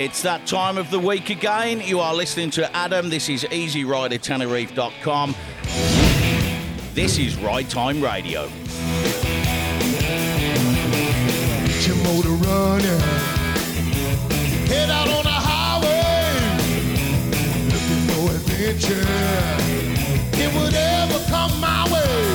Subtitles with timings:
[0.00, 1.80] It's that time of the week again.
[1.80, 3.10] You are listening to Adam.
[3.10, 5.36] This is EasyRiderTenerife.com.
[6.94, 8.48] This is Ride Time Radio.
[11.64, 13.00] Get your motor running.
[14.66, 16.40] Head out on the highway.
[17.70, 19.06] Looking for adventure.
[20.42, 22.33] It would ever come my way.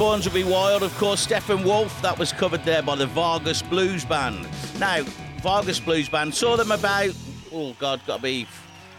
[0.00, 1.26] Born to Be Wild, of course.
[1.26, 4.48] Steppenwolf, that was covered there by the Vargas Blues Band.
[4.78, 5.02] Now,
[5.42, 7.14] Vargas Blues Band saw them about,
[7.52, 8.46] oh God, got to be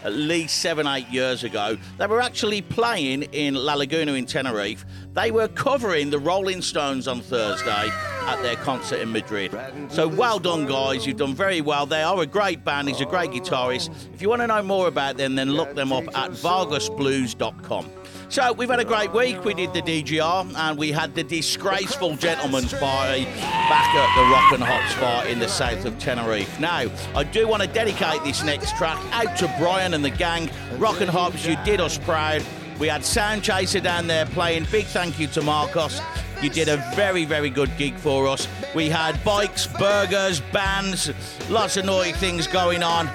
[0.03, 1.75] at least seven, eight years ago.
[1.97, 4.85] They were actually playing in La Laguna in Tenerife.
[5.13, 7.89] They were covering the Rolling Stones on Thursday
[8.27, 9.57] at their concert in Madrid.
[9.89, 11.07] So well done, guys.
[11.07, 11.87] You've done very well.
[11.87, 12.89] They are a great band.
[12.89, 13.89] He's a great guitarist.
[14.13, 17.89] If you want to know more about them, then look them up at vargasblues.com.
[18.31, 19.43] So we've had a great week.
[19.43, 24.53] We did the DGR and we had the disgraceful gentleman's party back at the Rock
[24.53, 26.57] and Hop Spot in the south of Tenerife.
[26.57, 30.49] Now, I do want to dedicate this next track out to Brian and the gang.
[30.77, 32.41] Rock and Hops, you did us proud.
[32.79, 34.65] We had Sound Chaser down there playing.
[34.71, 35.99] Big thank you to Marcos.
[36.41, 38.47] You did a very, very good gig for us.
[38.73, 41.11] We had bikes, burgers, bands,
[41.49, 43.09] lots of naughty things going on.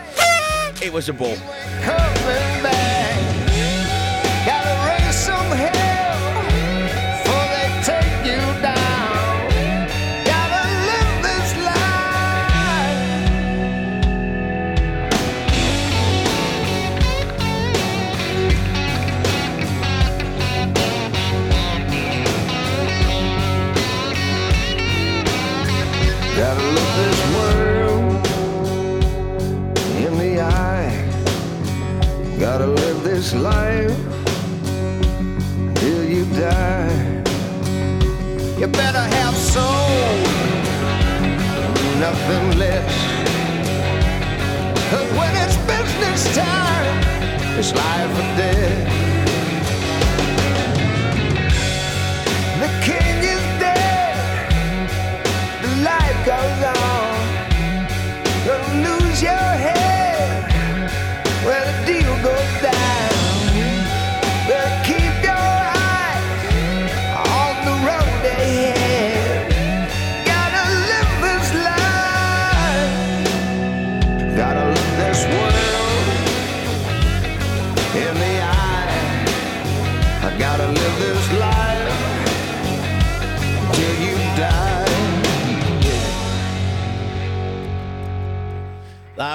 [0.83, 1.37] It was a ball.
[5.57, 5.86] Raise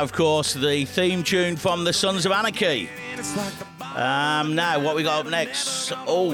[0.02, 2.90] of course, the theme tune from the Sons of Anarchy.
[3.96, 5.94] Um, now, what we got up next?
[6.08, 6.34] Oh,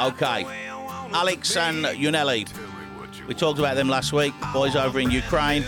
[0.00, 0.46] okay.
[1.12, 2.48] Alex and Unelli.
[3.26, 5.64] We talked about them last week, boys over in Ukraine.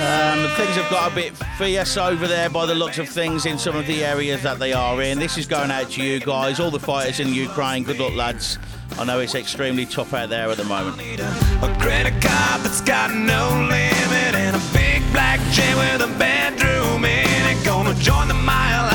[0.00, 3.58] Um, things have got a bit fierce over there by the looks of things in
[3.58, 5.18] some of the areas that they are in.
[5.18, 7.82] This is going out to you guys, all the fighters in Ukraine.
[7.82, 8.58] Good luck, lads.
[8.96, 11.00] I know it's extremely tough out there at the moment.
[11.00, 17.04] A credit card that's got no limit and a big black chain with a bedroom
[17.04, 17.64] in it.
[17.64, 18.87] Gonna join the Mile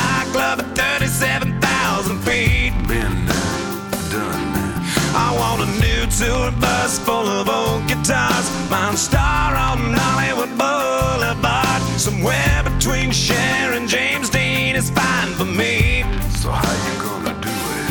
[6.13, 8.50] a new tour bus full of old guitars.
[8.69, 11.81] Mine star on Hollywood Boulevard.
[12.00, 16.04] Somewhere between Cher and James Dean is fine for me.
[16.42, 17.89] So how you gonna do it?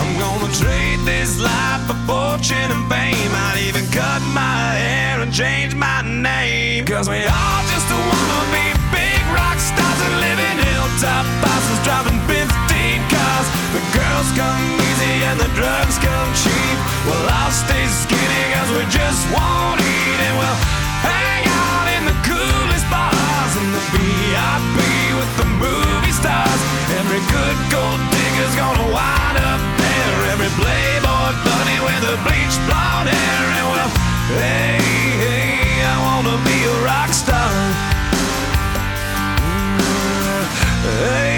[0.00, 3.32] I'm gonna trade this life for fortune and fame.
[3.46, 6.84] I'd even cut my hair and change my name.
[6.86, 12.20] Cause we all just wanna be big rock stars and live in hilltop houses driving
[12.26, 13.46] 15 cars.
[13.74, 16.78] The girls come easy and the drugs come cheap.
[17.06, 20.60] Well, I'll stay skinny cause we just won't eat and we'll
[21.02, 24.78] hang out in the coolest bars in the VIP
[25.18, 26.60] with the movie stars.
[26.98, 30.16] Every good gold digger's gonna wind up there.
[30.32, 33.44] Every playboy bunny with a bleached blonde hair.
[33.58, 33.90] And well,
[34.38, 34.78] hey,
[35.22, 37.50] hey, I wanna be a rock star.
[39.42, 40.44] Mm,
[40.86, 41.31] hey, hey,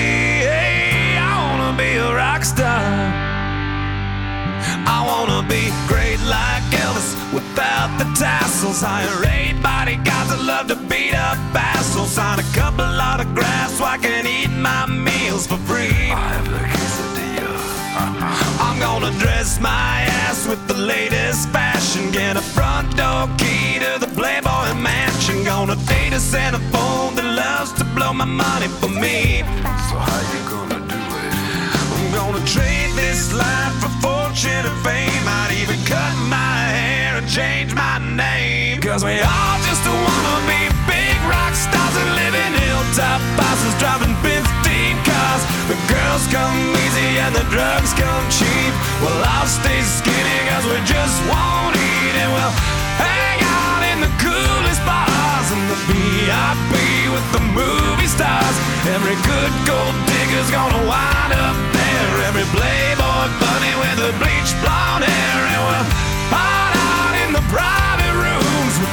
[8.25, 8.81] tassels.
[8.81, 12.13] Hire eight bodyguards that love to beat up assholes.
[12.19, 16.09] Sign a couple autographs so I can eat my meals for free.
[16.11, 17.55] I have the quesadilla.
[18.67, 22.03] I'm gonna dress my ass with the latest fashion.
[22.13, 25.45] Get a front door key to the Playboy mansion.
[25.45, 29.19] Gonna date a Santa phone that loves to blow my money for me.
[29.89, 31.33] So how you gonna do it?
[31.97, 35.14] I'm gonna trade this life for fortune and fame.
[38.95, 44.15] Cause we all just wanna be big rock stars and live in hilltop houses driving
[44.23, 44.39] 15
[45.03, 45.43] cars.
[45.67, 48.73] The girls come easy and the drugs come cheap.
[49.03, 52.55] Well, I'll stay skinny cause we just won't eat and we'll
[53.03, 58.57] hang out in the coolest bars in the VIP with the movie stars.
[58.95, 62.31] Every good gold digger's gonna wind up there.
[62.31, 65.39] Every playboy bunny with a bleached blonde hair.
[65.51, 65.89] And we'll
[66.31, 67.84] hide out in the with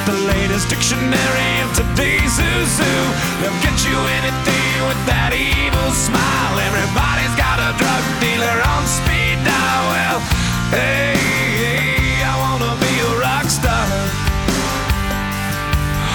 [0.05, 2.95] the latest dictionary of today's who's who.
[3.41, 6.55] They'll get you anything with that evil smile.
[6.69, 9.83] Everybody's got a drug dealer on speed dial.
[9.93, 10.19] Well,
[10.73, 11.13] hey,
[11.61, 13.85] hey, I wanna be a rock star.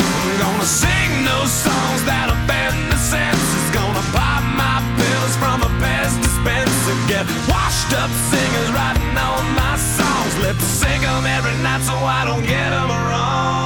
[0.03, 3.67] I'm gonna sing those songs that offend the senses.
[3.71, 6.97] Gonna pop my pills from a Pez dispenser.
[7.07, 10.33] Get washed up singers writing all my songs.
[10.43, 13.66] Lip sync every night so I don't get wrong.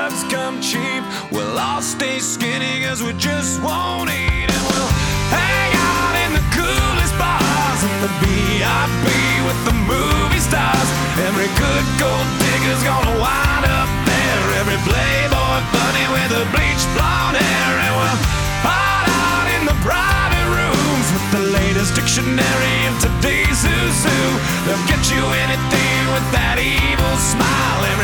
[0.00, 1.04] Drugs come cheap.
[1.30, 4.92] We'll all stay skinny cause we just won't eat and we'll
[5.28, 9.06] hang out in the coolest bars in the VIP
[9.44, 10.88] with the movie stars.
[11.28, 14.42] Every good gold digger's gonna wind up there.
[14.64, 18.20] Every playboy bunny with a bleached blonde hair and we'll
[18.64, 24.22] hide out in the private rooms with the latest dictionary of today's who's who.
[24.64, 27.60] They'll get you anything with that evil smile.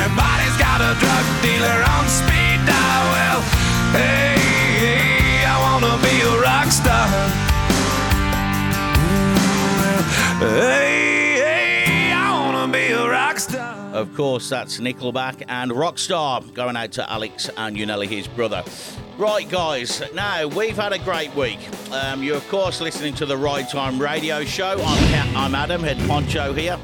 [0.07, 0.09] A
[1.01, 3.05] drug dealer on speed dial.
[3.15, 3.41] Well,
[3.93, 4.37] hey,
[4.85, 7.07] hey I wanna be a rock star.
[10.39, 13.75] Hey, hey, I wanna be a rock star.
[13.95, 18.63] Of course, that's Nickelback and Rockstar going out to Alex and Unelli, his brother.
[19.19, 21.59] Right, guys, now we've had a great week.
[21.91, 24.79] Um, you're, of course, listening to the Ride Time radio show.
[24.79, 26.79] I'm, I'm Adam, head poncho here.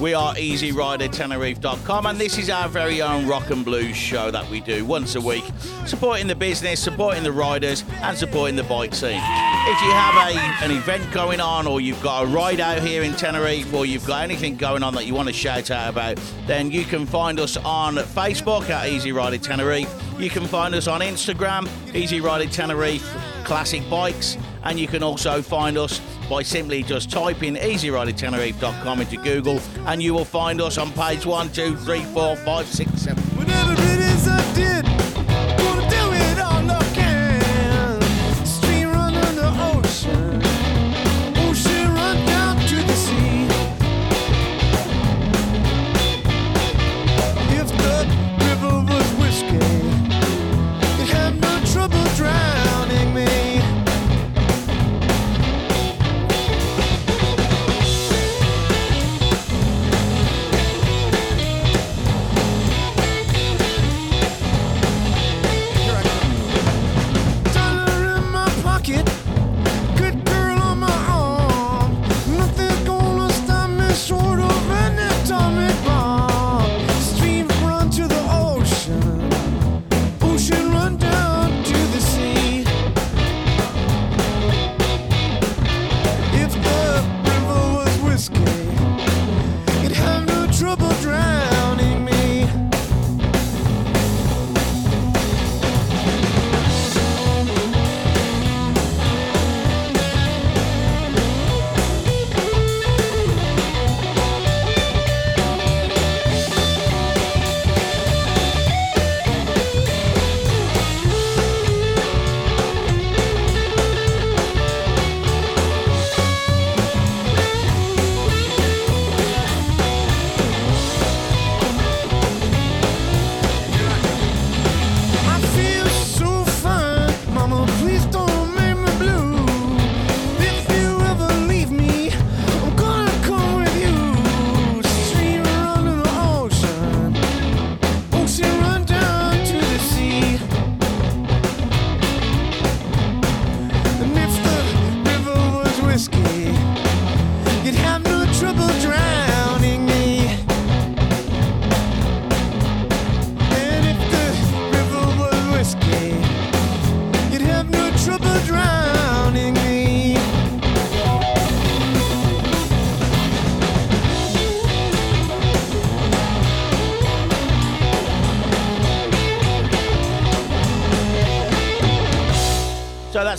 [0.00, 4.60] We are EasyRiderTenerife.com, and this is our very own rock and blues show that we
[4.60, 5.44] do once a week,
[5.86, 9.20] supporting the business, supporting the riders, and supporting the bike scene.
[9.20, 13.04] If you have a, an event going on, or you've got a ride out here
[13.04, 16.20] in Tenerife, or you've got anything going on that you want to shout out about,
[16.46, 20.15] then you can find us on Facebook at Easy Rider Tenerife.
[20.18, 23.06] You can find us on Instagram, Easy Riding Tenerife
[23.44, 29.60] Classic Bikes, And you can also find us by simply just typing easyridertenerife.com into Google,
[29.86, 33.22] and you will find us on page one, two, three, four, five, six, seven.
[33.36, 34.95] Whatever it is I did,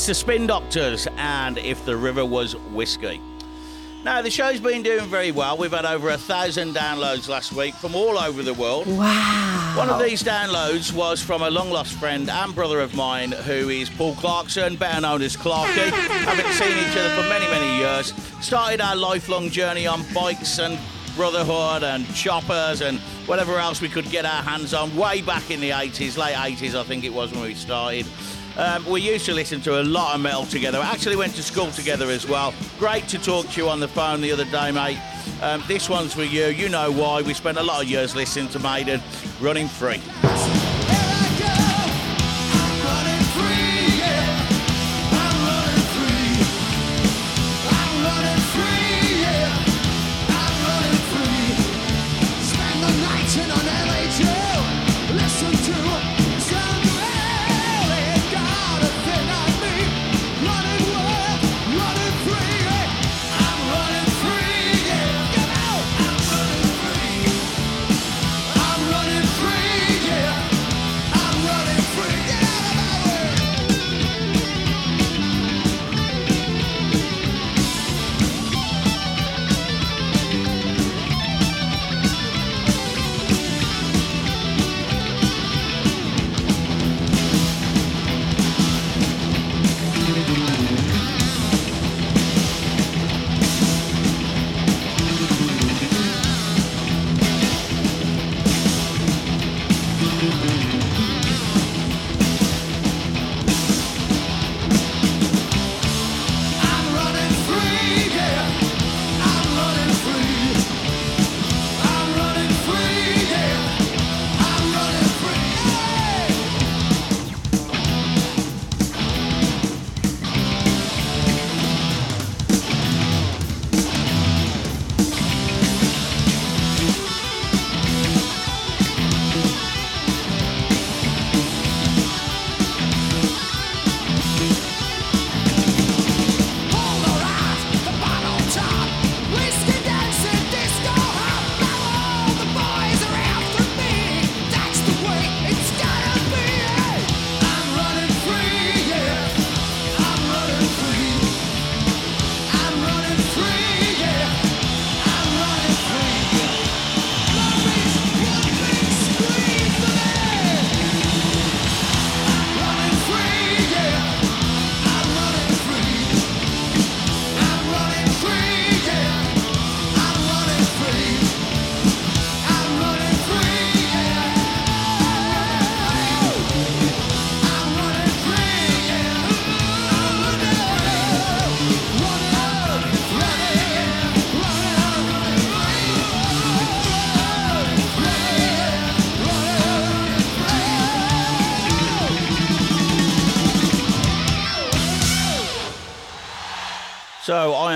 [0.08, 3.20] the Spin Doctors and If the River Was Whiskey.
[4.06, 5.58] Now, the show's been doing very well.
[5.58, 8.88] We've had over a thousand downloads last week from all over the world.
[8.88, 9.74] Wow.
[9.76, 13.68] One of these downloads was from a long lost friend and brother of mine who
[13.68, 15.90] is Paul Clarkson, better known as Clarky.
[15.90, 18.14] Haven't seen each other for many, many years.
[18.40, 20.80] Started our lifelong journey on bikes and
[21.18, 25.60] brotherhood and choppers and whatever else we could get our hands on way back in
[25.60, 28.06] the 80s, late 80s, I think it was when we started.
[28.58, 30.80] Um, we used to listen to a lot of metal together.
[30.82, 32.56] Actually, went to school together as well.
[32.80, 35.00] Great to talk to you on the phone the other day, mate.
[35.44, 36.48] Um, this one's for you.
[36.48, 37.22] You know why.
[37.22, 39.00] We spent a lot of years listening to Maiden,
[39.40, 40.02] running free.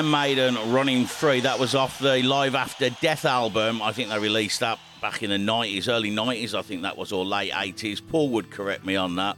[0.01, 1.41] Iron Maiden running free.
[1.41, 3.83] That was off the Live After Death album.
[3.83, 6.55] I think they released that back in the 90s, early 90s.
[6.55, 8.01] I think that was, or late 80s.
[8.07, 9.37] Paul would correct me on that.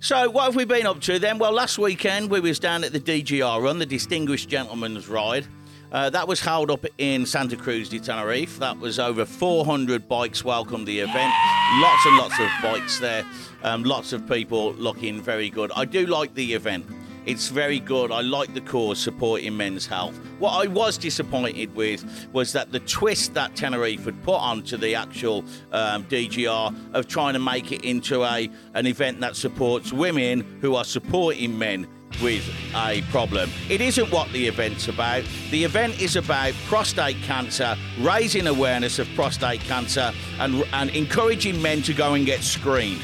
[0.00, 1.38] So what have we been up to then?
[1.38, 5.46] Well, last weekend we was down at the DGR Run, the Distinguished Gentleman's Ride.
[5.92, 8.58] Uh, that was held up in Santa Cruz de Tenerife.
[8.58, 11.32] That was over 400 bikes welcomed the event.
[11.74, 13.24] Lots and lots of bikes there.
[13.62, 15.70] Um, lots of people looking very good.
[15.76, 16.84] I do like the event.
[17.26, 18.10] It's very good.
[18.10, 20.16] I like the cause supporting men's health.
[20.38, 24.94] What I was disappointed with was that the twist that Tenerife had put onto the
[24.94, 30.58] actual um, DGR of trying to make it into a an event that supports women
[30.60, 31.86] who are supporting men
[32.22, 33.50] with a problem.
[33.68, 35.24] It isn't what the event's about.
[35.50, 41.82] The event is about prostate cancer, raising awareness of prostate cancer, and, and encouraging men
[41.82, 43.00] to go and get screened.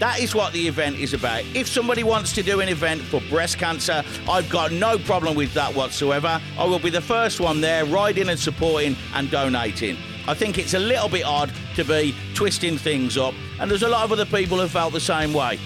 [0.00, 1.44] That is what the event is about.
[1.54, 5.54] If somebody wants to do an event for breast cancer, I've got no problem with
[5.54, 6.40] that whatsoever.
[6.58, 9.96] I will be the first one there, riding and supporting and donating.
[10.26, 13.88] I think it's a little bit odd to be twisting things up, and there's a
[13.88, 15.60] lot of other people who felt the same way.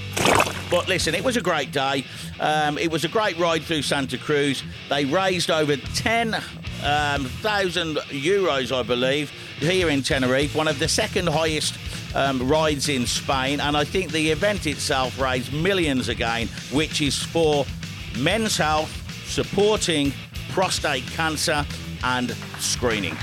[0.71, 2.05] But listen, it was a great day.
[2.39, 4.63] Um, it was a great ride through Santa Cruz.
[4.91, 6.35] They raised over 10,000
[6.85, 7.25] um,
[8.11, 11.75] euros, I believe, here in Tenerife, one of the second highest
[12.15, 13.61] um, rides in Spain.
[13.61, 17.65] And I think the event itself raised millions again, which is for
[18.19, 18.91] men's health,
[19.27, 20.13] supporting
[20.51, 21.65] prostate cancer,
[22.03, 23.17] and screening.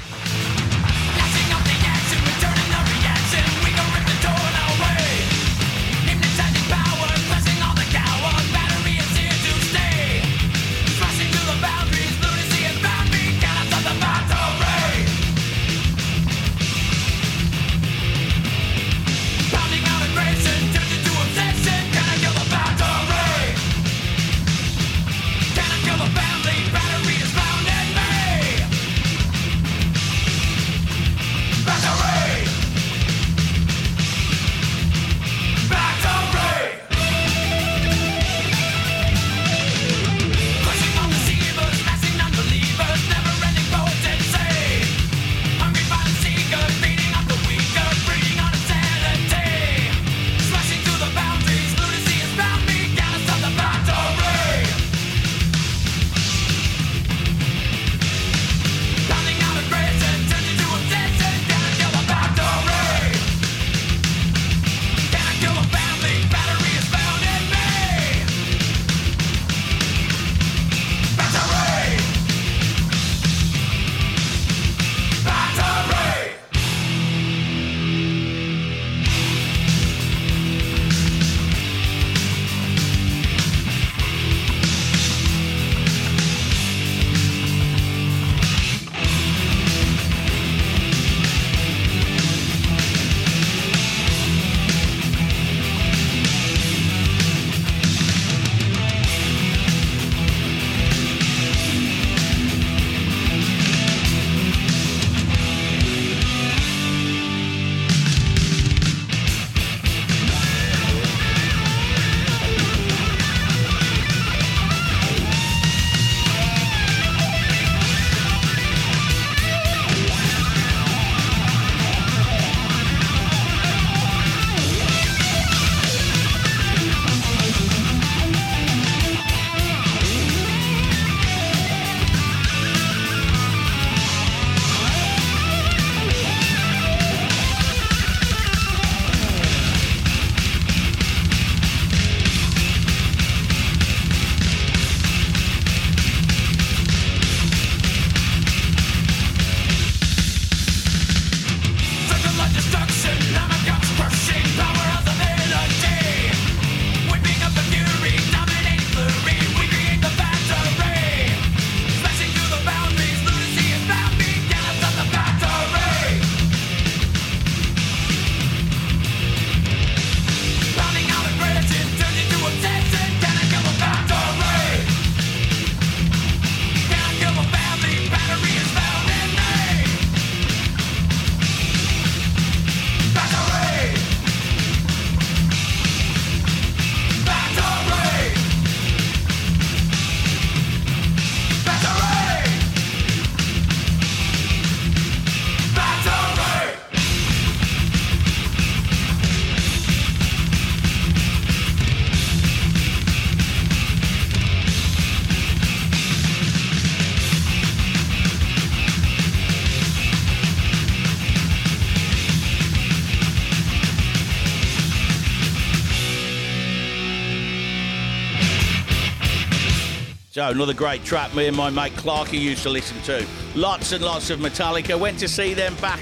[220.35, 223.25] So another great track me and my mate Clarky used to listen to.
[223.55, 224.99] Lots and lots of Metallica.
[224.99, 226.01] Went to see them back.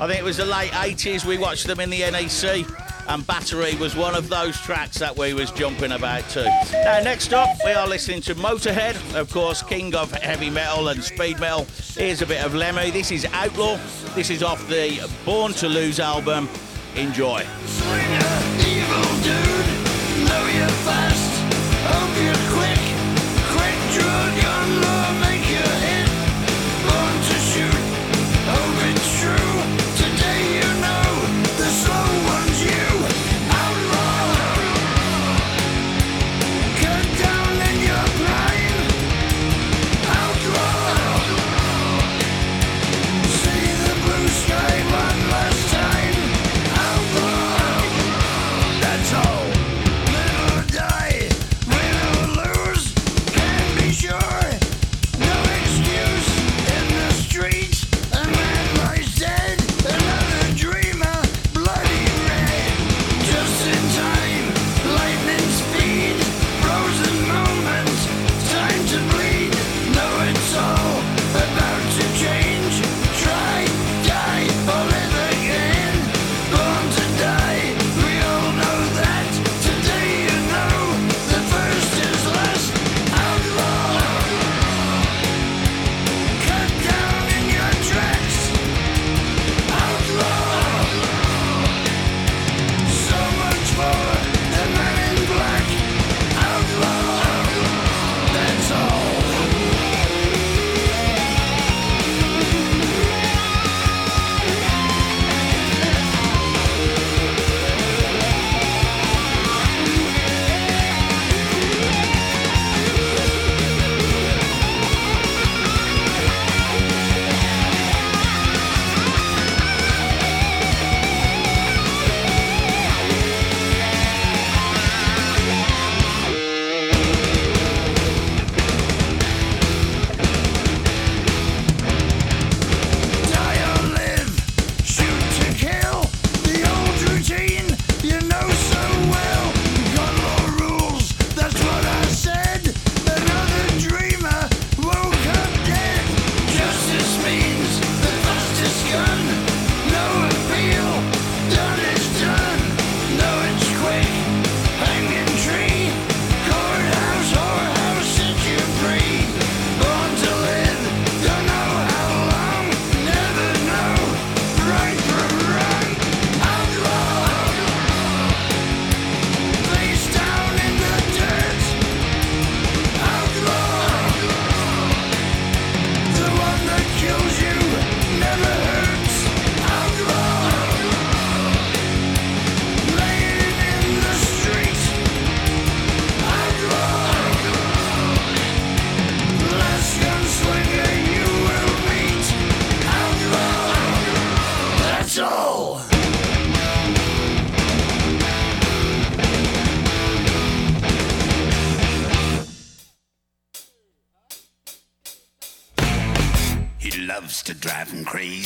[0.00, 1.26] I think it was the late 80s.
[1.26, 2.66] We watched them in the NEC.
[3.08, 6.44] And Battery was one of those tracks that we was jumping about to.
[6.72, 11.04] Now next up, we are listening to Motorhead, of course, king of heavy metal and
[11.04, 11.66] speed metal.
[11.92, 12.90] Here's a bit of Lemmy.
[12.90, 13.76] This is Outlaw.
[14.14, 16.48] This is off the Born to Lose album.
[16.96, 17.44] Enjoy.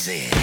[0.08, 0.37] it.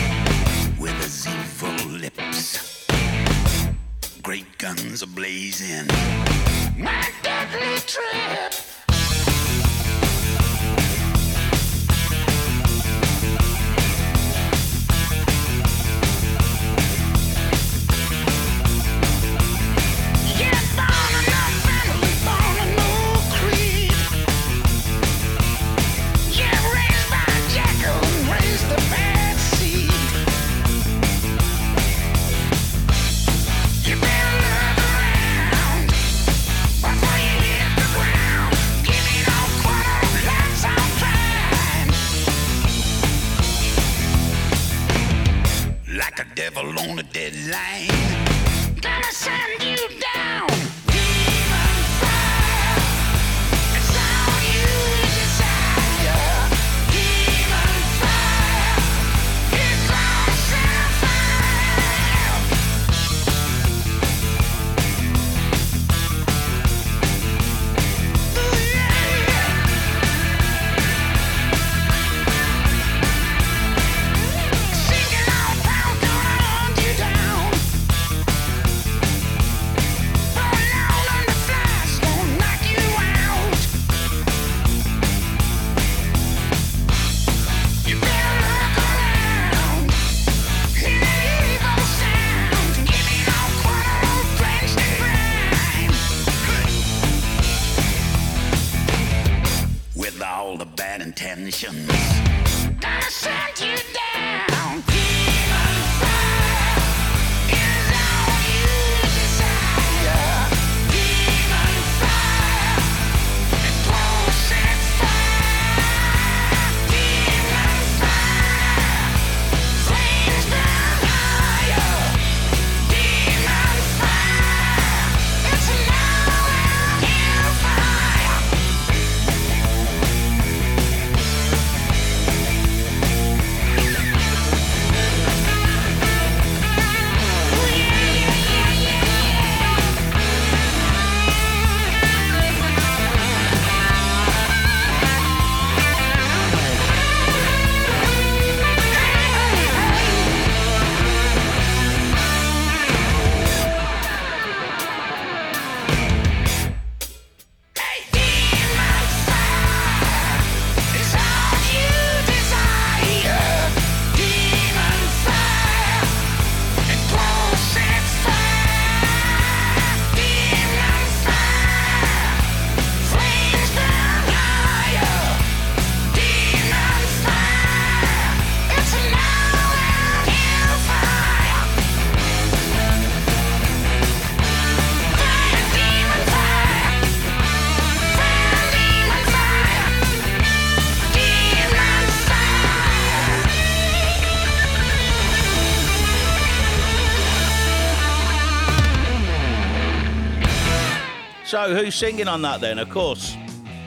[201.74, 202.78] Who's singing on that then?
[202.78, 203.36] Of course,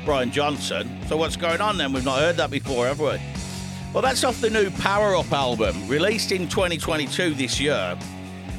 [0.05, 0.99] Brian Johnson.
[1.07, 1.93] So what's going on then?
[1.93, 3.21] We've not heard that before, have we?
[3.93, 7.97] Well, that's off the new Power Up album, released in 2022 this year.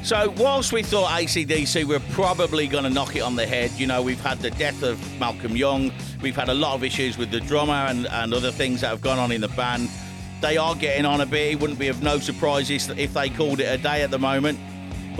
[0.02, 3.86] So, whilst we thought ACDC were probably going to knock it on the head, you
[3.86, 7.30] know, we've had the death of Malcolm Young, we've had a lot of issues with
[7.30, 9.90] the drummer and, and other things that have gone on in the band.
[10.40, 11.52] They are getting on a bit.
[11.52, 14.18] It wouldn't be of no surprise if if they called it a day at the
[14.18, 14.58] moment.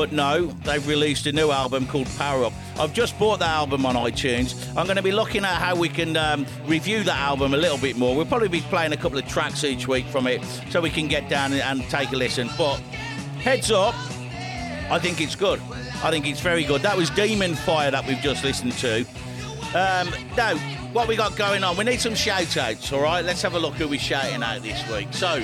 [0.00, 2.54] But no, they've released a new album called Power Up.
[2.78, 4.66] I've just bought that album on iTunes.
[4.74, 7.76] I'm going to be looking at how we can um, review that album a little
[7.76, 8.16] bit more.
[8.16, 11.06] We'll probably be playing a couple of tracks each week from it so we can
[11.06, 12.48] get down and, take a listen.
[12.56, 12.76] But
[13.42, 13.94] heads up,
[14.90, 15.60] I think it's good.
[16.02, 16.80] I think it's very good.
[16.80, 19.00] That was Demon Fire that we've just listened to.
[19.74, 20.56] Um, now,
[20.94, 21.76] what we got going on?
[21.76, 23.22] We need some shout outs, all right?
[23.22, 25.08] Let's have a look who we're shouting out this week.
[25.12, 25.42] So,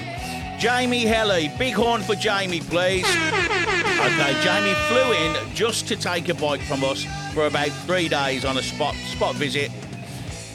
[0.58, 3.04] Jamie Helly, big horn for Jamie, please.
[3.04, 8.44] Okay, Jamie flew in just to take a bike from us for about three days
[8.44, 9.70] on a spot spot visit.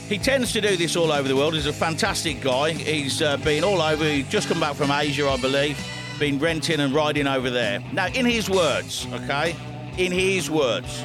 [0.10, 1.54] He tends to do this all over the world.
[1.54, 2.72] He's a fantastic guy.
[2.72, 4.04] He's uh, been all over.
[4.04, 5.80] He's just come back from Asia, I believe.
[6.20, 7.80] Been renting and riding over there.
[7.94, 9.56] Now, in his words, okay,
[9.98, 11.02] in his words,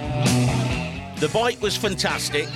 [1.21, 2.49] the bike was fantastic.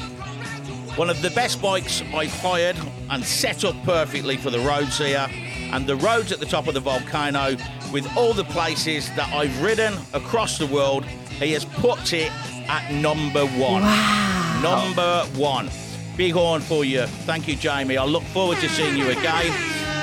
[0.97, 2.77] One of the best bikes I've hired
[3.11, 5.29] and set up perfectly for the roads here.
[5.73, 7.57] And the roads at the top of the volcano,
[7.93, 12.33] with all the places that I've ridden across the world, he has put it
[12.69, 13.83] at number one.
[14.63, 15.71] Number one.
[16.17, 17.07] Big horn for you.
[17.25, 17.97] Thank you, Jamie.
[17.97, 19.53] I look forward to seeing you again.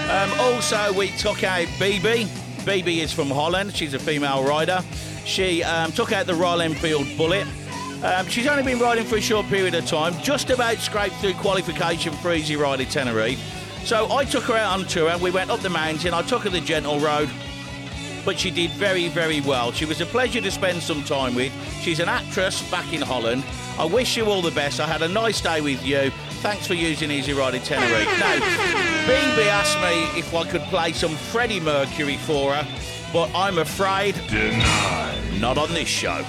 [0.10, 2.26] Um, also, we took out BB.
[2.66, 3.76] BB is from Holland.
[3.76, 4.84] She's a female rider.
[5.26, 7.46] She um, took out the Royal Enfield Bullet.
[8.04, 11.34] Um, she's only been riding for a short period of time, just about scraped through
[11.34, 13.57] qualification for Easy Rider Tenerife.
[13.84, 15.18] So I took her out on tour.
[15.18, 16.14] We went up the mountain.
[16.14, 17.30] I took her the gentle road,
[18.26, 19.72] but she did very, very well.
[19.72, 21.54] She was a pleasure to spend some time with.
[21.82, 23.44] She's an actress back in Holland.
[23.80, 24.80] I wish you all the best.
[24.80, 26.12] I had a nice day with you.
[26.42, 28.20] Thanks for using Easy Rider Tenerife.
[28.20, 28.36] Now,
[29.08, 32.68] BB asked me if I could play some Freddie Mercury for her,
[33.14, 35.40] but I'm afraid Denied.
[35.40, 36.24] not on this show.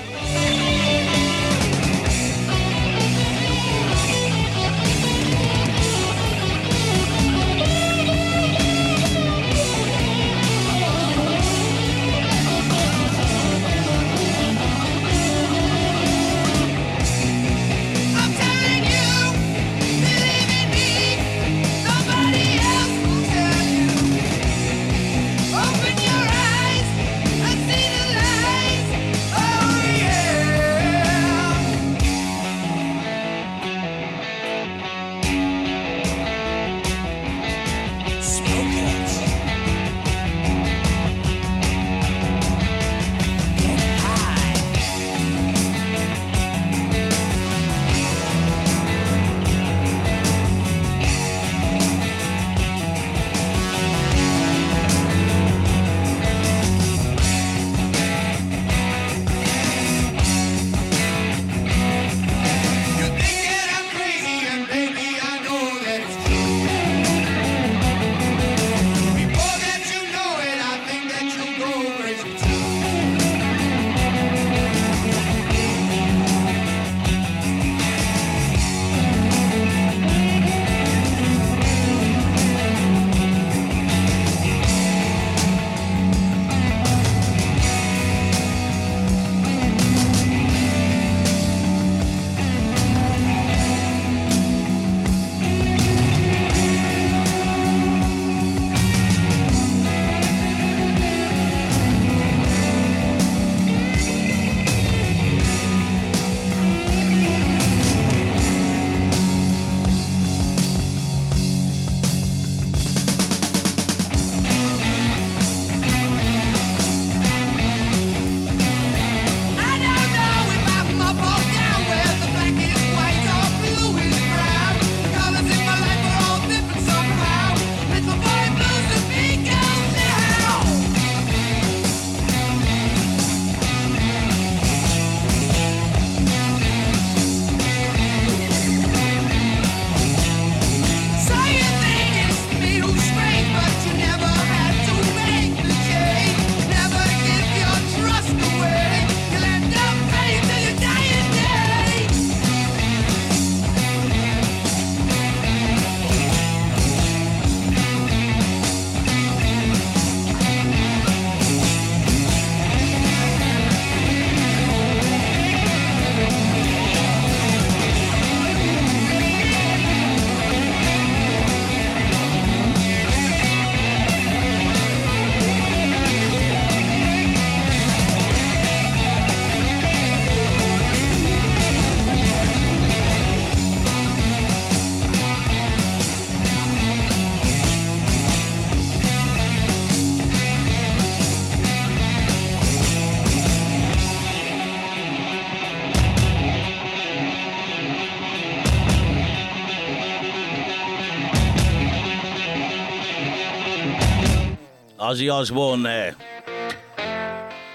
[205.09, 206.15] Ozzy Osbourne there.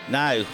[0.08, 0.46] Now,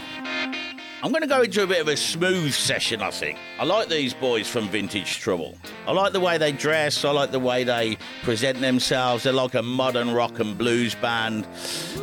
[1.03, 3.37] I'm going to go into a bit of a smooth session, I think.
[3.59, 5.57] I like these boys from Vintage Trouble.
[5.85, 9.25] I like the way they dress, I like the way they present themselves.
[9.25, 11.49] They're like a modern rock and blues band.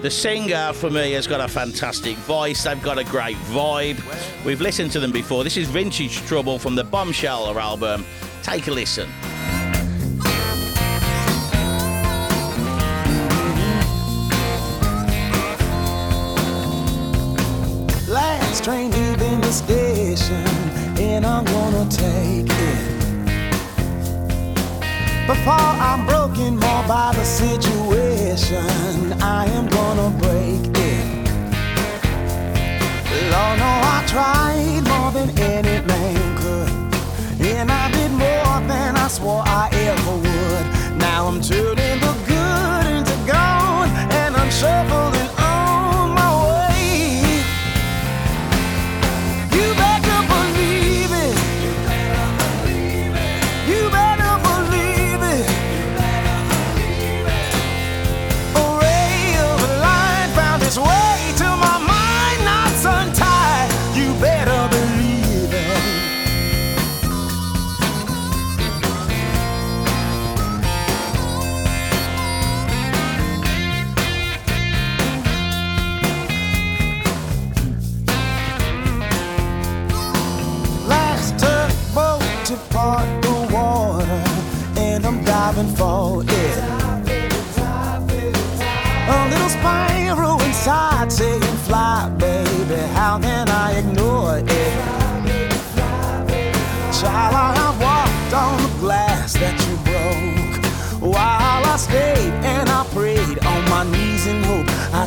[0.03, 3.99] The singer, for me, has got a fantastic voice, they've got a great vibe.
[4.45, 5.43] We've listened to them before.
[5.43, 8.05] This is Vintage Trouble from the Bombshell album.
[8.43, 9.09] Take a listen.
[18.66, 20.44] Train leaving the station,
[20.98, 22.82] and I'm gonna take it.
[25.28, 31.06] Before I'm broken more by the situation, I am gonna break it.
[33.30, 36.72] Lord, no, I tried more than any man could,
[37.46, 40.64] and I did more than I swore I ever would.
[40.98, 45.05] Now I'm turning the good into gone, and I'm shuffling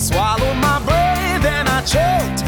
[0.10, 2.39] swallowed my breath and I choked,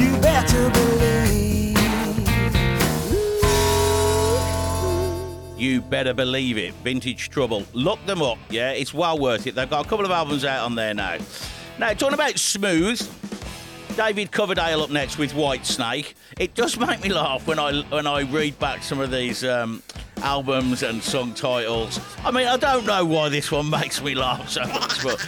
[0.00, 1.78] You better believe.
[5.58, 6.72] You better believe it.
[6.82, 7.64] Vintage Trouble.
[7.74, 8.70] Look them up, yeah?
[8.70, 9.54] It's well worth it.
[9.54, 11.18] They've got a couple of albums out on there now.
[11.78, 12.98] Now, talking about smooth,
[13.96, 16.14] David Coverdale up next with Whitesnake.
[16.38, 19.82] It does make me laugh when I when I read back some of these um,
[20.18, 22.00] albums and song titles.
[22.24, 25.18] I mean, I don't know why this one makes me laugh so much, but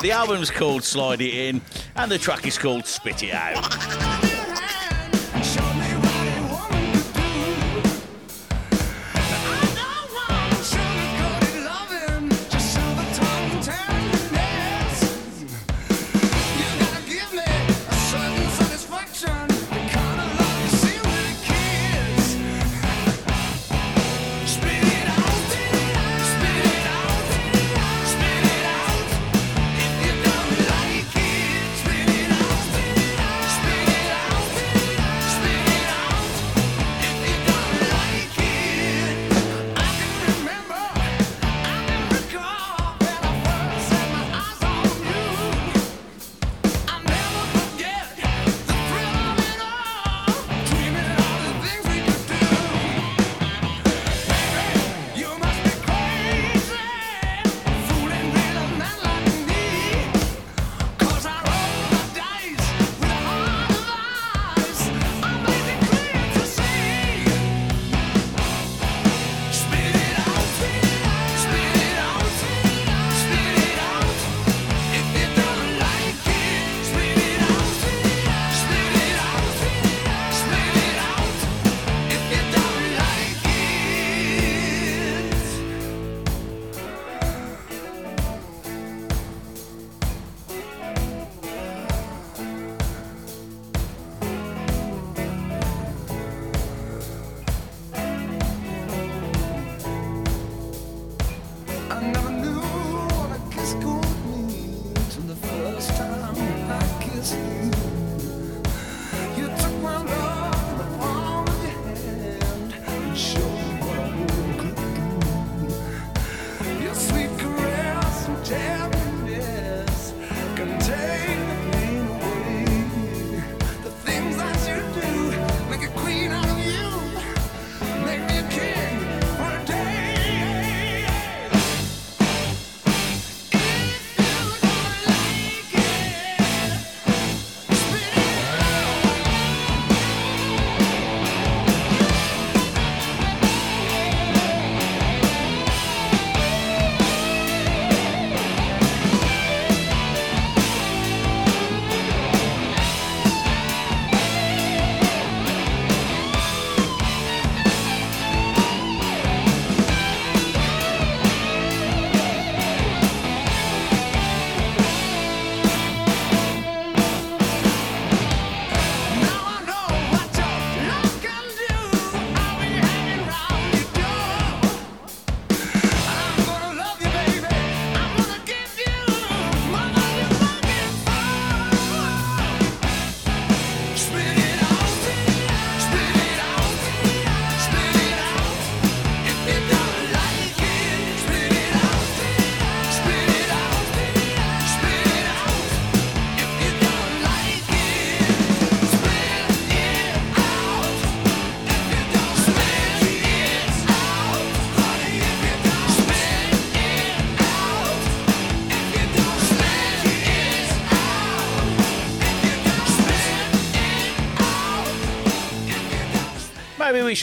[0.00, 1.60] the album's called Slide It In,
[1.96, 4.33] and the track is called Spit It Out.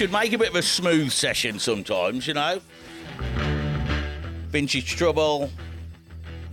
[0.01, 2.59] Should make a bit of a smooth session sometimes, you know?
[4.47, 5.51] Vintage Trouble,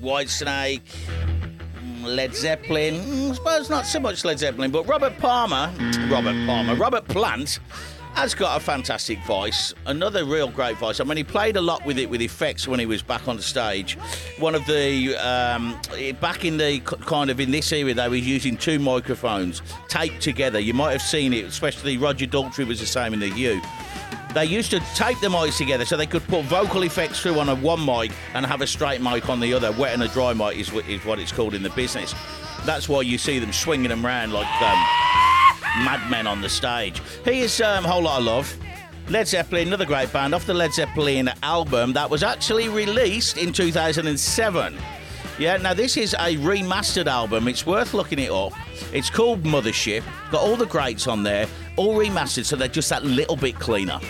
[0.03, 2.96] Whitesnake, mm, Led Zeppelin.
[2.96, 5.72] Mm, I suppose not so much Led Zeppelin, but Robert Palmer,
[6.11, 7.59] Robert Palmer, Robert Plant
[8.18, 9.72] has got a fantastic voice.
[9.86, 10.98] Another real great voice.
[10.98, 13.36] I mean, he played a lot with it with effects when he was back on
[13.36, 13.96] the stage.
[14.40, 15.80] One of the um,
[16.20, 20.58] back in the kind of in this era, they were using two microphones taped together.
[20.58, 23.60] You might have seen it, especially Roger Daltrey was the same in the Who.
[24.34, 27.48] They used to tape the mics together so they could put vocal effects through on
[27.48, 29.70] a one mic and have a straight mic on the other.
[29.70, 32.16] Wet and a dry mic is what it's called in the business.
[32.66, 35.27] That's why you see them swinging them around like um,
[35.84, 37.00] madmen on the stage.
[37.24, 38.56] Here's um, Whole Lot of Love.
[39.08, 43.52] Led Zeppelin, another great band, off the Led Zeppelin album that was actually released in
[43.52, 44.76] 2007.
[45.38, 47.48] Yeah, now this is a remastered album.
[47.48, 48.52] It's worth looking it up.
[48.92, 50.02] It's called Mothership.
[50.30, 51.46] Got all the greats on there,
[51.76, 54.00] all remastered, so they're just that little bit cleaner.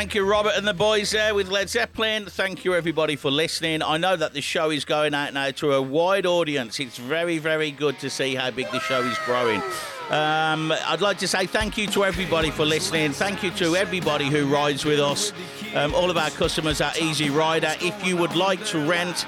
[0.00, 2.24] Thank you, Robert and the boys there with Led Zeppelin.
[2.24, 3.82] Thank you, everybody, for listening.
[3.82, 6.80] I know that the show is going out now to a wide audience.
[6.80, 9.60] It's very, very good to see how big the show is growing.
[10.08, 13.12] Um, I'd like to say thank you to everybody for listening.
[13.12, 15.34] Thank you to everybody who rides with us,
[15.74, 17.74] um, all of our customers at Easy Rider.
[17.82, 19.26] If you would like to rent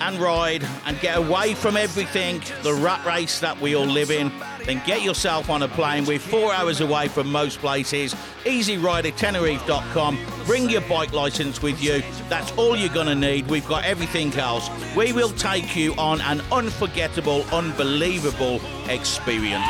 [0.00, 4.32] and ride and get away from everything, the rat race that we all live in,
[4.64, 6.04] then get yourself on a plane.
[6.04, 8.14] We're four hours away from most places.
[8.44, 10.18] EasyRiderTenerife.com.
[10.44, 12.02] Bring your bike license with you.
[12.28, 13.48] That's all you're going to need.
[13.48, 14.68] We've got everything else.
[14.94, 19.66] We will take you on an unforgettable, unbelievable experience.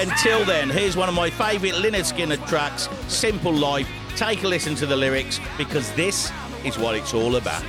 [0.00, 3.88] Until then, here's one of my favourite Lynyrd Skynyrd tracks, Simple Life.
[4.16, 6.32] Take a listen to the lyrics because this
[6.64, 7.62] is what it's all about.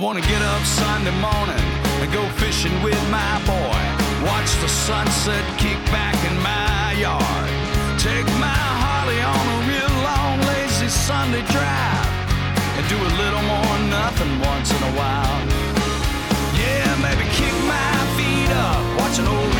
[0.00, 1.64] Wanna get up Sunday morning
[2.00, 3.80] and go fishing with my boy.
[4.24, 7.48] Watch the sunset kick back in my yard.
[8.00, 12.06] Take my Harley on a real long lazy Sunday drive
[12.76, 15.40] and do a little more nothing once in a while.
[16.56, 19.50] Yeah, maybe kick my feet up, watch an old